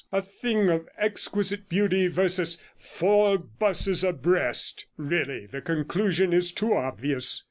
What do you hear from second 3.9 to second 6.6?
abreast! Really, the conclusion is